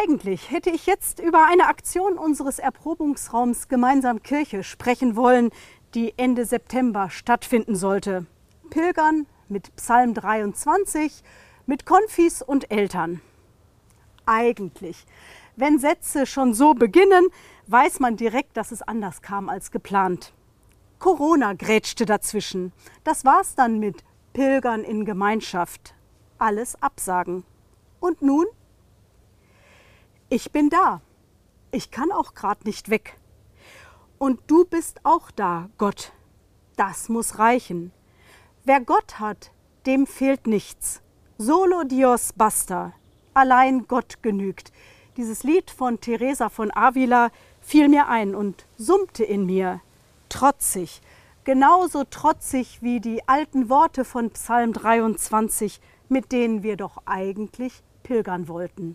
[0.00, 5.50] Eigentlich hätte ich jetzt über eine Aktion unseres Erprobungsraums Gemeinsam Kirche sprechen wollen,
[5.94, 8.26] die Ende September stattfinden sollte.
[8.70, 11.24] Pilgern mit Psalm 23,
[11.66, 13.20] mit Konfis und Eltern.
[14.24, 15.04] Eigentlich.
[15.56, 17.26] Wenn Sätze schon so beginnen,
[17.66, 20.32] weiß man direkt, dass es anders kam als geplant.
[21.00, 22.72] Corona grätschte dazwischen.
[23.02, 25.94] Das war's dann mit Pilgern in Gemeinschaft.
[26.38, 27.42] Alles absagen.
[27.98, 28.46] Und nun?
[30.30, 31.00] Ich bin da.
[31.70, 33.16] Ich kann auch grad nicht weg.
[34.18, 36.12] Und du bist auch da, Gott.
[36.76, 37.92] Das muss reichen.
[38.64, 39.52] Wer Gott hat,
[39.86, 41.00] dem fehlt nichts.
[41.38, 42.92] Solo Dios basta.
[43.32, 44.70] Allein Gott genügt.
[45.16, 47.30] Dieses Lied von Teresa von Avila
[47.62, 49.80] fiel mir ein und summte in mir.
[50.28, 51.00] Trotzig,
[51.44, 55.80] genauso trotzig wie die alten Worte von Psalm 23,
[56.10, 58.94] mit denen wir doch eigentlich pilgern wollten.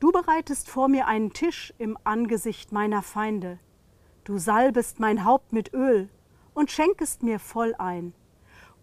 [0.00, 3.58] Du bereitest vor mir einen Tisch im Angesicht meiner Feinde.
[4.24, 6.08] Du salbest mein Haupt mit Öl,
[6.54, 8.14] und schenkest mir voll ein.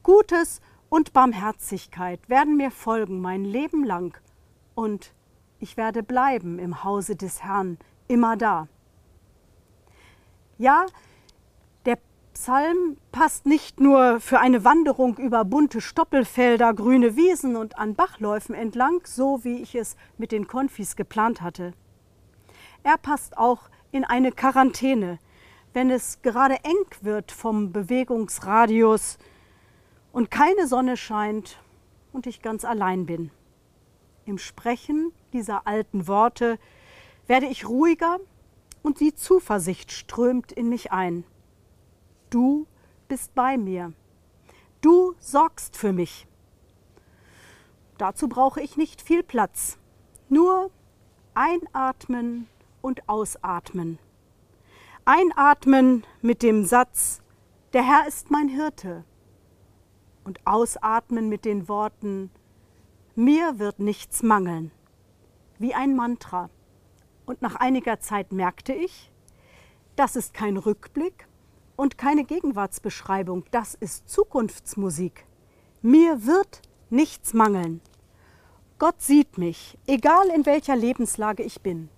[0.03, 4.15] Gutes und Barmherzigkeit werden mir folgen mein Leben lang,
[4.75, 5.13] und
[5.59, 8.67] ich werde bleiben im Hause des Herrn, immer da.
[10.59, 10.85] Ja,
[12.39, 18.53] Psalm passt nicht nur für eine Wanderung über bunte Stoppelfelder, grüne Wiesen und an Bachläufen
[18.53, 21.73] entlang, so wie ich es mit den Konfis geplant hatte.
[22.83, 25.17] Er passt auch in eine Quarantäne,
[25.73, 29.17] wenn es gerade eng wird vom Bewegungsradius
[30.11, 31.59] und keine Sonne scheint
[32.13, 33.31] und ich ganz allein bin.
[34.25, 36.59] Im Sprechen dieser alten Worte
[37.25, 38.19] werde ich ruhiger
[38.83, 41.23] und die Zuversicht strömt in mich ein.
[42.29, 42.67] Du
[43.07, 43.93] bist bei mir.
[44.81, 46.27] Du sorgst für mich.
[47.97, 49.77] Dazu brauche ich nicht viel Platz.
[50.27, 50.69] Nur
[51.33, 52.47] einatmen
[52.81, 53.97] und ausatmen.
[55.05, 57.21] Einatmen mit dem Satz,
[57.71, 59.05] der Herr ist mein Hirte.
[60.25, 62.29] Und ausatmen mit den Worten,
[63.15, 64.71] mir wird nichts mangeln.
[65.59, 66.49] Wie ein Mantra.
[67.25, 69.11] Und nach einiger Zeit merkte ich,
[69.95, 71.27] das ist kein Rückblick
[71.77, 75.25] und keine Gegenwartsbeschreibung, das ist Zukunftsmusik.
[75.81, 77.79] Mir wird nichts mangeln.
[78.79, 81.89] Gott sieht mich, egal in welcher Lebenslage ich bin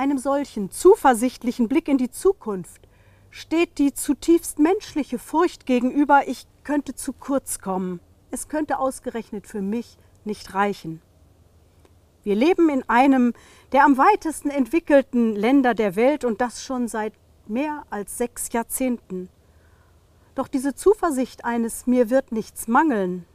[0.00, 2.88] einem solchen zuversichtlichen Blick in die Zukunft
[3.28, 8.00] steht die zutiefst menschliche Furcht gegenüber, ich könnte zu kurz kommen,
[8.30, 11.02] es könnte ausgerechnet für mich nicht reichen.
[12.22, 13.34] Wir leben in einem
[13.72, 17.12] der am weitesten entwickelten Länder der Welt und das schon seit
[17.50, 19.28] mehr als sechs Jahrzehnten.
[20.34, 23.26] Doch diese Zuversicht eines mir wird nichts mangeln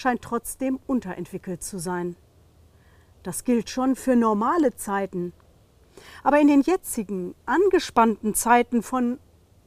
[0.00, 2.16] scheint trotzdem unterentwickelt zu sein.
[3.22, 5.32] Das gilt schon für normale Zeiten,
[6.22, 9.18] aber in den jetzigen angespannten Zeiten von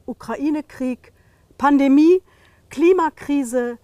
[0.06, 1.12] Ukraine-Krieg,
[1.56, 2.20] Pandemie,
[2.68, 3.78] Klimakrise,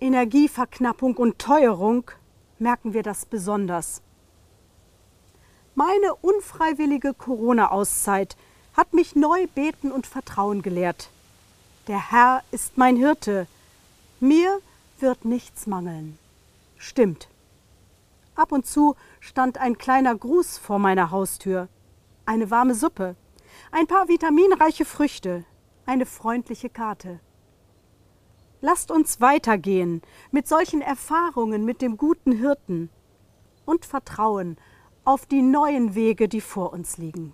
[0.00, 2.10] Energieverknappung und Teuerung
[2.60, 4.02] merken wir das besonders.
[5.74, 8.36] Meine unfreiwillige Corona-Auszeit
[8.78, 11.10] hat mich neu beten und Vertrauen gelehrt.
[11.88, 13.48] Der Herr ist mein Hirte,
[14.20, 14.60] mir
[15.00, 16.16] wird nichts mangeln.
[16.76, 17.28] Stimmt.
[18.36, 21.66] Ab und zu stand ein kleiner Gruß vor meiner Haustür
[22.24, 23.16] eine warme Suppe,
[23.72, 25.44] ein paar vitaminreiche Früchte,
[25.84, 27.18] eine freundliche Karte.
[28.60, 32.90] Lasst uns weitergehen mit solchen Erfahrungen mit dem guten Hirten
[33.64, 34.56] und vertrauen
[35.04, 37.32] auf die neuen Wege, die vor uns liegen.